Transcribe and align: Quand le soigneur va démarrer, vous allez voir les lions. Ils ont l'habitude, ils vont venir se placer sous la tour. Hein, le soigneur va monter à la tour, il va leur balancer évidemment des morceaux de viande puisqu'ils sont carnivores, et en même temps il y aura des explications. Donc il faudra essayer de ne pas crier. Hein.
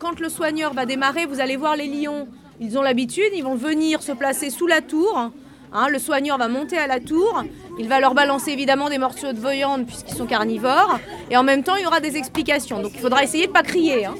Quand 0.00 0.20
le 0.20 0.28
soigneur 0.28 0.74
va 0.74 0.86
démarrer, 0.86 1.26
vous 1.26 1.40
allez 1.40 1.56
voir 1.56 1.74
les 1.74 1.88
lions. 1.88 2.28
Ils 2.60 2.78
ont 2.78 2.82
l'habitude, 2.82 3.32
ils 3.34 3.42
vont 3.42 3.56
venir 3.56 4.00
se 4.00 4.12
placer 4.12 4.48
sous 4.48 4.68
la 4.68 4.80
tour. 4.80 5.32
Hein, 5.72 5.88
le 5.88 5.98
soigneur 5.98 6.38
va 6.38 6.46
monter 6.46 6.78
à 6.78 6.86
la 6.86 7.00
tour, 7.00 7.42
il 7.80 7.88
va 7.88 7.98
leur 7.98 8.14
balancer 8.14 8.52
évidemment 8.52 8.88
des 8.88 8.98
morceaux 8.98 9.32
de 9.32 9.40
viande 9.40 9.86
puisqu'ils 9.86 10.14
sont 10.14 10.26
carnivores, 10.26 11.00
et 11.32 11.36
en 11.36 11.42
même 11.42 11.64
temps 11.64 11.74
il 11.74 11.82
y 11.82 11.86
aura 11.86 11.98
des 11.98 12.16
explications. 12.16 12.80
Donc 12.80 12.92
il 12.94 13.00
faudra 13.00 13.24
essayer 13.24 13.46
de 13.46 13.48
ne 13.48 13.54
pas 13.54 13.64
crier. 13.64 14.06
Hein. 14.06 14.14